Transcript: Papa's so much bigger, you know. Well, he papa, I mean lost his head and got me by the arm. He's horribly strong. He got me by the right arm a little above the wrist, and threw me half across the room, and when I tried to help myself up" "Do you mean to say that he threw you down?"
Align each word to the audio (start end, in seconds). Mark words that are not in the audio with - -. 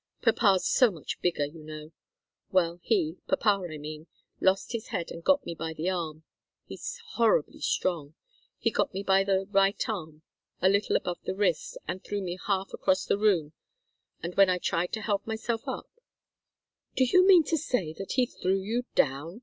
Papa's 0.23 0.65
so 0.67 0.89
much 0.89 1.21
bigger, 1.21 1.45
you 1.45 1.63
know. 1.63 1.91
Well, 2.51 2.79
he 2.81 3.17
papa, 3.27 3.67
I 3.71 3.77
mean 3.77 4.07
lost 4.39 4.71
his 4.71 4.87
head 4.87 5.11
and 5.11 5.23
got 5.23 5.45
me 5.45 5.53
by 5.53 5.73
the 5.73 5.91
arm. 5.91 6.23
He's 6.65 6.99
horribly 7.09 7.59
strong. 7.59 8.15
He 8.57 8.71
got 8.71 8.95
me 8.95 9.03
by 9.03 9.23
the 9.23 9.45
right 9.51 9.79
arm 9.87 10.23
a 10.59 10.69
little 10.69 10.95
above 10.95 11.19
the 11.21 11.35
wrist, 11.35 11.77
and 11.87 12.03
threw 12.03 12.19
me 12.23 12.39
half 12.47 12.73
across 12.73 13.05
the 13.05 13.19
room, 13.19 13.53
and 14.23 14.33
when 14.33 14.49
I 14.49 14.57
tried 14.57 14.91
to 14.93 15.01
help 15.01 15.27
myself 15.27 15.67
up" 15.67 15.87
"Do 16.95 17.03
you 17.03 17.27
mean 17.27 17.43
to 17.43 17.57
say 17.59 17.93
that 17.93 18.13
he 18.13 18.25
threw 18.25 18.59
you 18.59 18.85
down?" 18.95 19.39